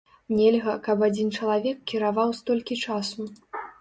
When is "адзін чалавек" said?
1.07-1.77